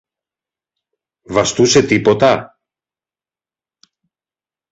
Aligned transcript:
Βαστούσε 1.23 1.85
τίποτα; 1.85 2.59